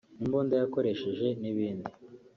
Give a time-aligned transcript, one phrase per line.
[0.23, 1.89] imbunda yakoresheje n’ibindi…)